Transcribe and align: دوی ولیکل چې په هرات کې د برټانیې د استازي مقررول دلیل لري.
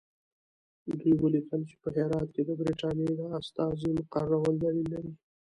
دوی 0.99 1.13
ولیکل 1.17 1.61
چې 1.69 1.75
په 1.81 1.89
هرات 1.95 2.27
کې 2.35 2.41
د 2.45 2.51
برټانیې 2.59 3.09
د 3.19 3.21
استازي 3.39 3.89
مقررول 3.99 4.55
دلیل 4.63 4.87
لري. 4.93 5.13